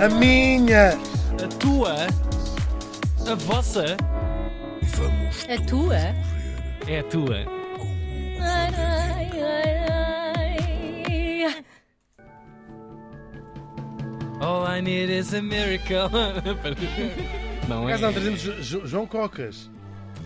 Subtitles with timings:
[0.00, 0.90] A minha!
[1.42, 1.94] A tua?
[3.30, 3.96] A vossa?
[5.48, 5.96] A tua?
[6.86, 7.36] É a tua.
[8.40, 9.30] Ai, ai,
[10.36, 11.64] ai, ai.
[14.40, 16.10] All I need is a miracle.
[17.68, 17.94] Não Por é?
[17.94, 19.70] acaso não, trazemos Jo- Jo- João Cocas.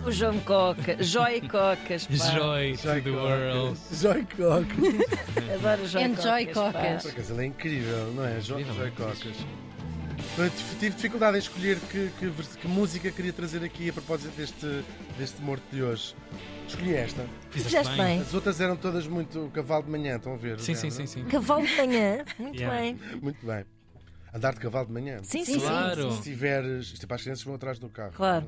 [0.06, 2.14] O João Coca, Joy Cocas, pá.
[2.14, 3.24] Joy to Joy the Cocas.
[3.24, 3.78] world.
[3.92, 5.54] Joy Cocas.
[5.54, 6.54] Adoro Joy Cocas.
[6.54, 6.72] pá.
[6.72, 7.02] Cocas.
[7.02, 8.40] Por acaso ele é incrível, não é?
[8.40, 8.64] Joy
[8.96, 9.36] Cocas.
[10.34, 12.30] Foi- Tive dificuldade em escolher que, que
[12.60, 14.84] que música queria trazer aqui a propósito deste,
[15.18, 16.14] deste morto de hoje.
[16.66, 17.24] Escolhi esta.
[17.50, 18.20] Fizeste bem.
[18.20, 20.60] As outras eram todas muito cavalo de manhã, estão a ver?
[20.60, 21.24] Sim, sim, sim, sim.
[21.24, 22.24] Cavalo de manhã.
[22.38, 22.78] Muito Yeah.
[22.80, 22.98] bem.
[23.22, 23.64] Muito bem.
[24.38, 25.18] Andar de cavalo de manhã.
[25.24, 25.58] Sim, Sim.
[25.58, 26.12] Claro.
[26.12, 26.92] Se tiveres.
[26.92, 28.12] Isto é para as crianças que vão atrás do carro.
[28.12, 28.46] Claro.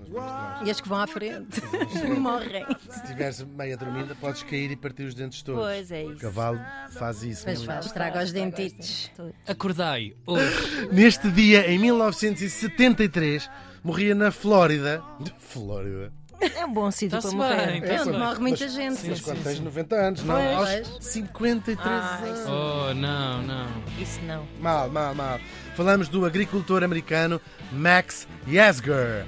[0.64, 1.60] E as que vão à frente
[2.16, 2.64] morrem.
[2.88, 5.60] Se estiveres meia dormida, podes cair e partir os dentes todos.
[5.62, 6.12] Pois é isso.
[6.14, 6.60] O cavalo
[6.92, 7.42] faz isso.
[7.44, 7.66] Mas mesmo.
[7.66, 9.10] faz, estraga os dentitos.
[9.48, 10.88] Acordai hoje.
[10.92, 13.50] Neste dia, em 1973,
[13.82, 15.02] morria na Flórida.
[15.38, 16.12] Flórida.
[16.56, 17.80] É um bom sítio para morrer.
[17.80, 18.18] bem, É onde bem.
[18.18, 19.08] morre muita Mas- gente.
[19.08, 20.34] Mas quando tens 90 anos, não?
[20.56, 20.88] Pois.
[20.90, 22.40] Aos 53 Ai, anos.
[22.48, 23.66] Oh, não, não.
[23.98, 24.46] Isso não.
[24.60, 25.38] Mal, mal, mal.
[25.76, 27.40] Falamos do agricultor americano
[27.72, 29.24] Max Yasgur.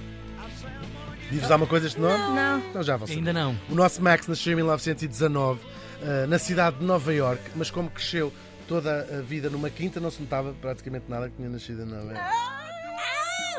[1.30, 2.18] Diz-vos alguma coisa este nome?
[2.34, 2.58] Não.
[2.58, 3.18] Então já vão saber.
[3.18, 3.56] Ainda não.
[3.70, 5.60] O nosso Max nasceu em 1919
[6.02, 8.32] eh, na cidade de Nova York, mas como cresceu
[8.68, 12.12] toda a vida numa quinta, não se notava praticamente nada que tinha nascido em Nova
[12.12, 12.61] York.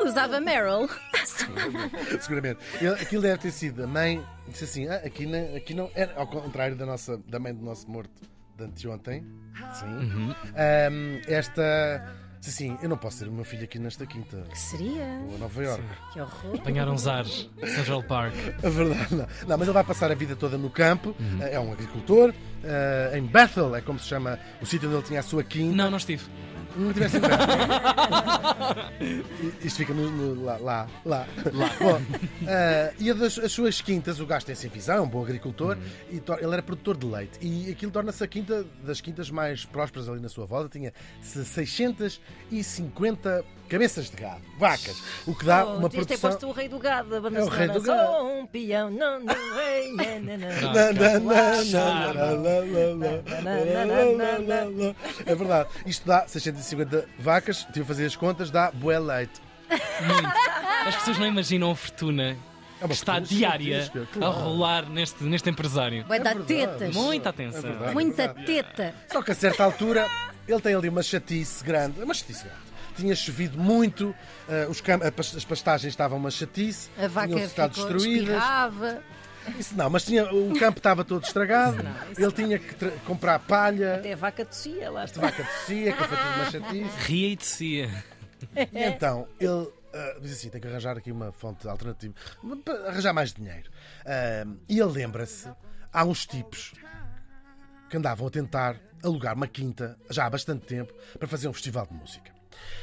[0.02, 0.88] Usava Meryl.
[2.20, 2.58] Seguramente.
[2.80, 4.24] Ele- aquilo deve ter sido a mãe.
[4.48, 5.90] Disse assim: ah, aqui, não, aqui não.
[5.94, 8.10] Era ao contrário da, nossa, da mãe do nosso morto
[8.56, 9.24] de anteontem.
[9.74, 10.34] Sim.
[10.56, 12.14] Ahm, esta.
[12.40, 14.42] Disse assim: eu não posso ter o meu filho aqui nesta quinta.
[14.50, 15.18] Que seria?
[15.26, 15.82] Vou a Nova York.
[16.12, 16.56] Que horror.
[16.56, 17.48] Apanharam os ares.
[17.64, 18.34] Central Park.
[18.62, 19.26] A verdade, não.
[19.48, 21.16] Não, mas ele vai passar a vida toda no campo.
[21.40, 22.34] É um agricultor.
[22.64, 25.74] ah, em Bethel, é como se chama o sítio onde ele tinha a sua quinta.
[25.74, 26.24] Não, não estive.
[26.76, 27.38] Não tivesse Bethel.
[29.64, 31.26] Isto fica no, no- lá, lá, lá.
[31.80, 32.00] Bom,
[32.48, 35.76] ah, e das, as suas quintas, o gajo tem sem visão, é um bom agricultor,
[36.10, 37.38] e tor- ele era produtor de leite.
[37.40, 40.68] E aquilo torna-se a quinta das quintas mais prósperas ali na sua volta.
[40.68, 40.92] Tinha
[41.22, 46.16] 650 cabeças de gado, vacas, o que dá oh, uma produção...
[46.16, 48.00] ter posto o rei do gado da banda é o rei do gado.
[48.00, 49.94] Só um peão, não, não, rei,
[55.26, 59.40] É verdade, isto dá 650 vacas, tive a fazer as contas, dá bué leite.
[60.06, 60.32] Muito.
[60.86, 62.36] As pessoas não imaginam a fortuna
[62.80, 64.26] é está diária claro.
[64.26, 66.04] a rolar neste, neste empresário.
[66.06, 66.94] Vai é dar tetas.
[66.94, 67.84] Muita atenção.
[67.84, 68.94] É Muita teta.
[69.10, 70.06] Só que a certa altura
[70.46, 72.02] ele tem ali uma chatice grande.
[72.02, 72.73] Uma chatice grande.
[72.96, 74.14] Tinha chovido muito,
[74.48, 78.28] eh, os a as pastagens estavam uma chatice, A vaca tinham ficado ficou destruídas.
[78.36, 79.02] espirrava.
[79.58, 81.76] Isso não, mas tinha, o campo estava todo estragado,
[82.16, 85.20] ele tinha que tra- comprar palha, Até a vaca tossia, lá a está.
[85.20, 86.96] vaca tossia, que foi tudo uma chatice.
[87.06, 88.04] Ria e descia.
[88.72, 92.14] E então ele ah, diz assim: tem que arranjar aqui uma fonte alternativa,
[92.64, 93.70] para arranjar mais dinheiro.
[94.06, 95.48] Ah, e ele lembra-se:
[95.92, 96.72] há uns tipos
[97.90, 101.86] que andavam a tentar alugar uma quinta já há bastante tempo para fazer um festival
[101.86, 102.32] de música.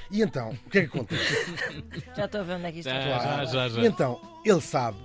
[0.10, 1.56] E então, o que é que acontece?
[2.16, 3.46] Já estou a ver onde é que isto Já, está.
[3.46, 3.82] já, já, já.
[3.82, 4.98] E então, ele sabe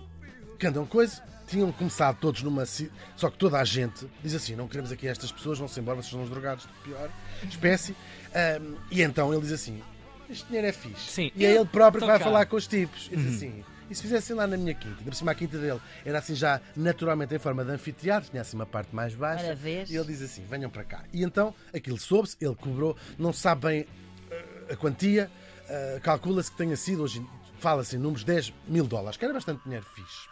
[0.59, 1.23] que andam coisa.
[1.47, 2.67] Tinham começado todos numa.
[2.67, 6.11] Só que toda a gente diz assim: não queremos aqui estas pessoas, vão-se embora, vocês
[6.11, 7.09] são os drogados de pior
[7.49, 7.95] espécie.
[8.35, 9.81] Ahm, e então ele diz assim:
[10.29, 11.09] este dinheiro é fixe.
[11.09, 11.31] Sim.
[11.37, 12.25] E é ele próprio que Tô vai cá.
[12.25, 13.09] falar com os tipos.
[13.13, 14.97] E diz assim: e se fizessem lá na minha quinta?
[14.99, 18.43] Ainda por cima a quinta dele era assim já naturalmente em forma de anfiteatro, tinha
[18.43, 19.55] assim uma parte mais baixa.
[19.55, 19.89] Vês?
[19.89, 21.05] E ele diz assim: venham para cá.
[21.13, 23.87] E então aquilo soube-se, ele cobrou, não sabe bem
[24.71, 25.31] a quantia,
[25.69, 27.25] eh, calcula-se que tenha sido, hoje
[27.59, 30.29] fala-se em números 10 mil dólares, que era bastante dinheiro fixe.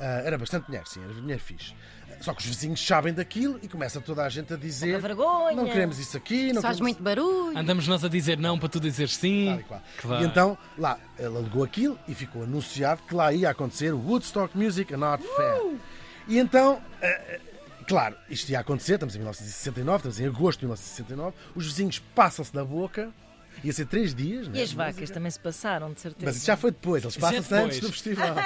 [0.00, 1.74] Ah, era bastante dinheiro, sim, era dinheiro fixe.
[2.20, 5.56] Só que os vizinhos sabem daquilo e começa toda a gente a dizer: vergonha.
[5.56, 7.56] não queremos isso aqui, não Faz queremos muito barulho.
[7.56, 9.58] Andamos nós a dizer não para tu dizer sim.
[9.58, 9.82] E qual.
[10.00, 10.22] Claro.
[10.22, 14.56] E então, lá, ele alegou aquilo e ficou anunciado que lá ia acontecer o Woodstock
[14.56, 15.76] Music and Art Fair.
[16.26, 17.40] E então, eh, eh,
[17.86, 22.52] claro, isto ia acontecer, estamos em 1969, estamos em agosto de 1969, os vizinhos passam-se
[22.52, 23.12] da boca,
[23.62, 24.58] ia ser três dias, né?
[24.58, 26.26] E as vacas também se passaram, de certeza.
[26.26, 28.34] Mas isso já foi depois, eles é passam-se antes do festival.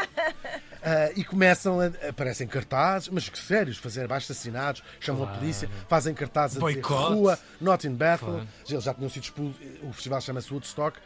[0.80, 1.86] Ah, e começam a.
[2.08, 6.80] aparecem cartazes, mas que sérios, fazer abaixo assinados, chamam a polícia, fazem cartazes a dizer
[6.80, 8.28] rua, not in Bethel.
[8.28, 8.48] Claro.
[8.68, 10.98] Eles já tinham sido expulsos, o festival chama-se Woodstock,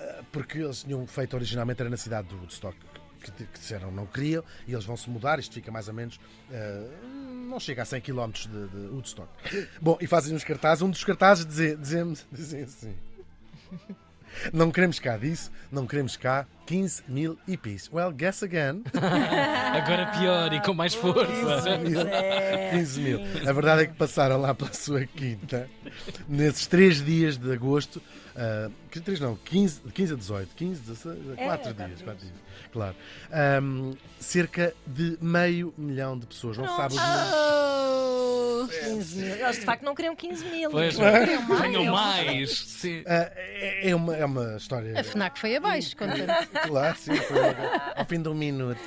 [0.00, 2.76] ah, porque eles tinham feito originalmente era na cidade de Woodstock,
[3.22, 6.18] que, que disseram não queriam, e eles vão se mudar, isto fica mais ou menos.
[6.52, 7.22] ah,
[7.52, 9.28] não chega a 100 km de, de Woodstock.
[9.80, 10.80] Bom, e fazem uns cartazes.
[10.82, 12.94] Um dos cartazes dizem, dizem, dizem assim:
[14.52, 17.90] Não queremos cá disso, não queremos cá 15 mil EPs.
[17.92, 18.82] Well, guess again.
[18.96, 21.78] Agora pior e com mais força.
[21.78, 22.00] 15 mil.
[22.08, 23.20] É, 15 mil.
[23.46, 25.68] A verdade é que passaram lá pela sua quinta
[26.28, 28.02] nesses três dias de agosto.
[28.34, 32.02] Uh, 3 não, 15, de 15 a 18, 15, 16, 4 É, quatro dias, dias.
[32.02, 32.34] 4 dias,
[32.72, 32.96] claro.
[33.62, 37.32] Um, cerca de meio milhão de pessoas, não se sabe os números.
[37.34, 38.41] Oh,
[39.02, 39.34] 15 mil.
[39.34, 40.70] Eles de facto não queriam 15 mil.
[40.70, 42.26] Pois, Queriam mais.
[42.26, 42.58] mais.
[42.58, 43.00] Sim.
[43.00, 44.98] Uh, é, é uma, é uma história.
[44.98, 47.38] a FNAC foi abaixo, Claro, sim, foi
[47.96, 48.80] ao fim de um minuto.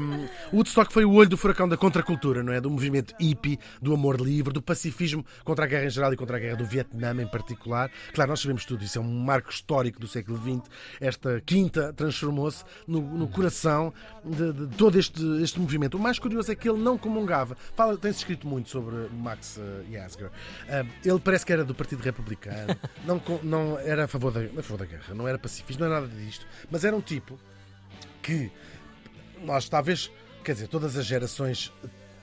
[0.00, 2.60] Um, o Woodstock foi o olho do furacão da contracultura, não é?
[2.60, 6.36] Do movimento hippie, do amor livre, do pacifismo contra a guerra em geral e contra
[6.36, 7.90] a guerra do Vietnã em particular.
[8.12, 10.70] Claro, nós sabemos tudo isso, é um marco histórico do século XX.
[11.00, 13.92] Esta quinta transformou-se no, no coração
[14.24, 15.96] de, de todo este, este movimento.
[15.96, 17.56] O mais curioso é que ele não comungava.
[17.74, 20.30] Fala, tem-se escrito muito sobre Max uh, Yasgur.
[20.68, 22.76] Um, ele parece que era do Partido Republicano,
[23.06, 26.00] não, não era a favor, da, a favor da guerra, não era pacifista, não era
[26.06, 27.38] nada disto, mas era um tipo
[28.22, 28.50] que
[29.44, 30.10] nós talvez,
[30.44, 31.72] quer dizer, todas as gerações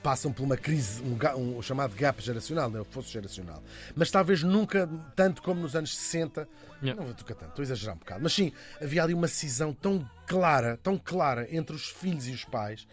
[0.02, 2.82] passam por uma crise, um, ga- um chamado gap geracional, não é?
[2.82, 3.60] o fosso geracional.
[3.94, 6.48] Mas talvez nunca tanto como nos anos 60,
[6.82, 6.94] Yeah.
[7.00, 8.52] não vou tocar tanto, estou a exagerar um bocado, mas sim,
[8.82, 12.86] havia ali uma cisão tão clara, tão clara entre os filhos e os pais.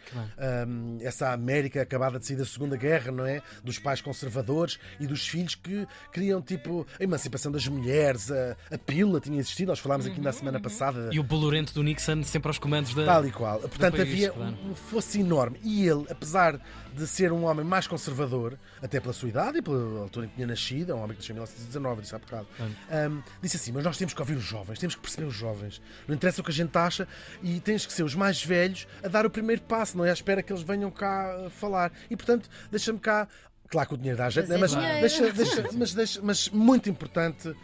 [0.67, 3.41] Um, essa América acabada de sair da Segunda Guerra, não é?
[3.63, 8.77] Dos pais conservadores e dos filhos que queriam, tipo, a emancipação das mulheres, a, a
[8.77, 11.09] pílula tinha existido, nós falámos aqui na semana passada.
[11.11, 13.05] E o bolorento do Nixon sempre aos comandos da.
[13.05, 13.59] Tal e qual.
[13.59, 14.57] Portanto, país, havia claro.
[14.65, 15.59] um fosse enorme.
[15.63, 16.59] E ele, apesar
[16.93, 20.35] de ser um homem mais conservador, até pela sua idade e pela altura em que
[20.35, 23.71] tinha nascido, é um homem que nasceu em 1919, disse há bocado, um, disse assim:
[23.71, 25.81] Mas nós temos que ouvir os jovens, temos que perceber os jovens.
[26.07, 27.07] Não interessa o que a gente acha
[27.41, 30.13] e tens que ser os mais velhos a dar o primeiro passo, não é à
[30.13, 31.91] espera que eles venham cá uh, falar.
[32.09, 33.27] E portanto, deixa-me cá.
[33.73, 34.59] Claro que o dinheiro dá jeito, né?
[34.59, 34.99] Fazer mas, dinheiro.
[35.01, 37.55] deixa, deixa- mas, deixa- mas muito importante uh,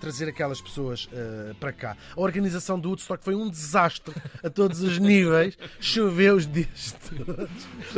[0.00, 1.96] trazer aquelas pessoas uh, para cá.
[2.16, 4.14] A organização do Woodstock foi um desastre
[4.44, 5.58] a todos os níveis.
[5.80, 6.94] Choveu os dias
[7.26, 7.50] todos.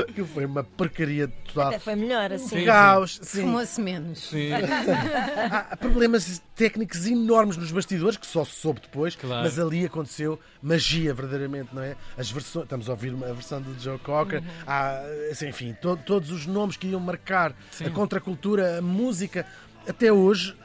[0.08, 1.68] Aquilo foi uma porcaria total.
[1.68, 2.60] Até foi melhor assim.
[2.60, 2.64] Sim.
[2.64, 3.20] Caos.
[3.22, 4.18] Fumou-se menos.
[4.30, 4.48] Sim.
[5.70, 9.42] Há problemas técnicos enormes nos bastidores, que só se soube depois, Claro.
[9.44, 11.96] mas ali aconteceu magia, verdadeiramente, não é?
[12.16, 15.00] As versões, estamos a ouvir uma- a versão do Joe Cocker, há,
[15.30, 17.86] assim, enfim, to- todos os nomes que iam marcar Sim.
[17.86, 19.46] a contracultura, a música,
[19.86, 20.56] até hoje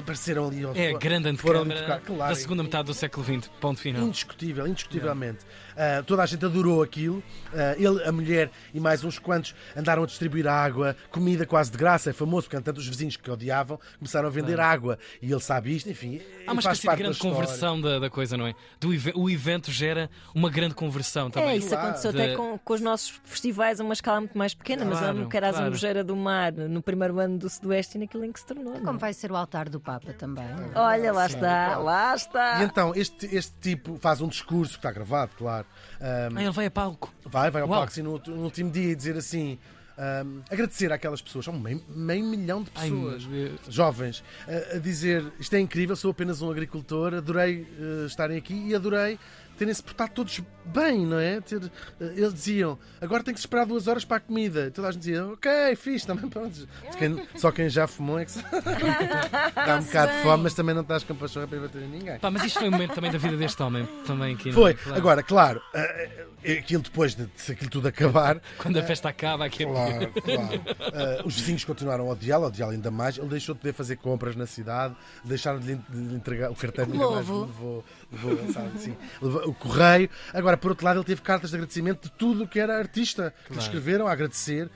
[0.00, 0.64] apareceram ali.
[0.74, 3.48] É a grande antecâmara claro, da segunda metade do século XX.
[3.60, 4.02] Ponto final.
[4.02, 5.44] Indiscutível, indiscutivelmente.
[5.76, 7.22] Ah, toda a gente adorou aquilo.
[7.54, 11.78] Ah, ele, a mulher e mais uns quantos andaram a distribuir água, comida quase de
[11.78, 12.10] graça.
[12.10, 14.98] É famoso, porque tanto os vizinhos que odiavam começaram a vender água.
[15.22, 16.20] E ele sabe isto, enfim.
[16.46, 17.34] Há uma espécie de da grande história.
[17.36, 18.54] conversão da, da coisa, não é?
[18.80, 21.50] Do o evento gera uma grande conversão também.
[21.50, 21.84] É, isso Claro.
[21.88, 24.94] aconteceu De- até com, com os nossos festivais a uma escala muito mais pequena, mas
[24.94, 25.64] eu Claro, lembro que era a claro.
[25.66, 28.72] Zambujeira do Mar no primeiro ano do Sudoeste e naquilo em que se tornou.
[28.74, 28.80] não é?
[28.84, 30.46] Como vai ser o altar do Papa também.
[30.74, 32.64] Olha, lá está, lá E está.
[32.64, 35.66] então, este, este tipo faz um discurso que está gravado, claro.
[36.00, 37.12] Ah, Ah, ele vai a palco.
[37.24, 37.78] vai, vai ao Uau.
[37.80, 39.58] palco assim, no, no último dia e dizer assim.
[39.98, 43.24] ah, agradecer àquelas pessoas, são meio, meio milhão de Ai, pessoas.
[43.26, 43.60] Deus.
[43.68, 48.54] jovens a, a dizer isto é incrível, sou apenas um agricultor, adorei eh, estarem aqui
[48.68, 49.18] e adorei
[49.60, 51.38] terem-se portado todos bem, não é?
[51.42, 51.62] Ter,
[52.00, 54.66] eh, eles diziam, agora tem que se esperar duas horas para a comida.
[54.68, 56.66] E toda a gente dizia, ok, fixe, também pronto.
[56.96, 58.42] Quem- só quem já fumou é que se...
[59.54, 62.18] dá um bocado de fome, mas também não estás com paixão para bater em ninguém.
[62.18, 63.86] Pá, mas isto foi um momento também da vida deste homem.
[64.06, 64.52] Também aqui, é?
[64.52, 64.98] Foi, Claro.
[64.98, 69.44] agora, claro, eh, eh, aquilo depois de, de aquilo tudo acabar, Quando a festa acaba,
[69.44, 71.26] aqui é Claro, claro.
[71.26, 73.18] Os vizinhos continuaram a odiá-lo, a odiá-lo ainda mais.
[73.18, 76.96] Ele deixou de poder fazer compras na cidade, deixaram de lhe entregar o mais
[77.28, 77.40] Lobo.
[77.46, 80.08] levou, levou, sabe, assim, levou o correio.
[80.32, 83.32] Agora, por outro lado, ele teve cartas de agradecimento de tudo o que era artista.
[83.42, 83.62] Que Claro.
[83.62, 84.68] escreveram a agradecer,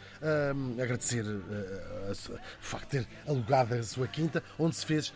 [0.81, 5.13] agradecer ah, a sua- o facto de ter alugado a sua quinta, onde se fez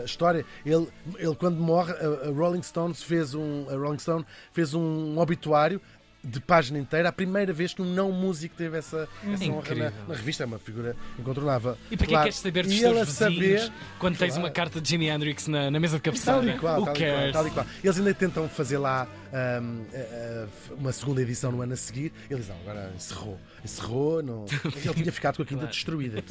[0.00, 0.44] a história.
[0.64, 5.18] Ele, ele quando morre, a, a Rolling Stones fez um, a Rolling Stone fez um
[5.18, 5.80] obituário
[6.24, 9.90] de página inteira, a primeira vez que um não músico teve essa, essa honra na,
[10.06, 11.76] na revista, é uma figura incontornável.
[11.90, 12.24] E para que Claro.
[12.24, 13.16] queres saber dos E teus vizinhos
[13.62, 14.44] saber, quando tens Claro.
[14.44, 16.56] uma carta de Jimi Hendrix na, na mesa de Tal cabeceira?
[16.56, 17.66] e qual, tal e qual, tal e qual.
[17.82, 22.12] Eles ainda tentam fazer lá a- uma segunda edição no ano a seguir.
[22.30, 23.38] Eles não, agora encerrou.
[23.64, 24.44] Encerrou, não...
[24.74, 26.22] ele tinha ficado com a quinta destruída.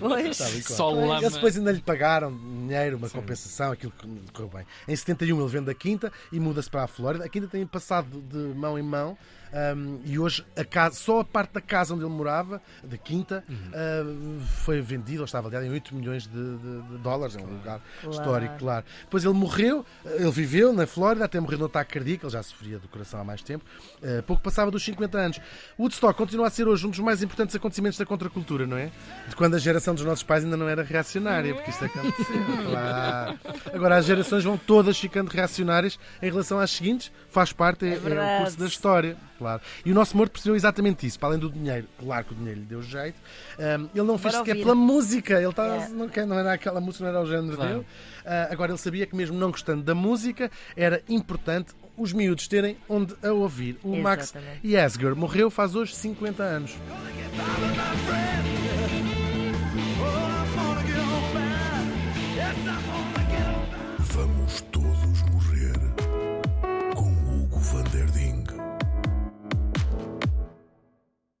[0.00, 0.36] Pois.
[0.76, 1.18] Só lama.
[1.18, 4.64] Eles depois ainda lhe pagaram dinheiro, uma compensação, aquilo que correu bem.
[4.86, 7.24] Em 71 ele vende a quinta e muda-se para a Flórida.
[7.24, 9.16] A quinta tem passado de mão em mão.
[9.52, 13.42] Um, e hoje a casa, só a parte da casa onde ele morava, da quinta,
[13.48, 17.36] uh, foi vendida ou está avaliada em 8 milhões de, de- de dólares.
[17.36, 18.10] É um lugar Claro.
[18.16, 18.84] histórico, claro.
[19.04, 22.78] Depois ele morreu, ele viveu na Flórida, até morreu no ataque cardíaco, ele já sofria
[22.78, 23.64] do coração há mais tempo.
[24.02, 25.40] Uh, pouco passava dos 50 anos.
[25.78, 28.90] Woodstock continua a ser hoje um dos mais importantes acontecimentos da contracultura, não é?
[29.28, 32.26] De quando a geração dos nossos pais ainda não era reacionária, porque isto aconteceu.
[32.70, 33.38] claro.
[33.72, 37.96] Agora as gerações vão todas ficando reacionárias em relação às seguintes, faz parte, é, é
[37.96, 38.42] o verdade.
[38.42, 39.16] curso da história.
[39.38, 39.62] Claro.
[39.84, 41.18] E o nosso morto percebeu exatamente isso.
[41.18, 43.16] Para além do dinheiro, claro que o dinheiro lhe deu jeito,
[43.58, 45.34] um, ele não fez sequer pela música.
[45.38, 45.94] Ele estava, Yeah.
[45.94, 47.72] não, não era aquela música, não era o género Claro.
[47.74, 47.86] dele.
[48.26, 52.76] Ah, agora ele sabia que mesmo não gostando da música, era importante os miúdos terem
[52.88, 53.78] onde a ouvir.
[53.82, 54.66] O Max Exatamente.
[54.68, 56.76] Yasgur morreu faz hoje 50 anos.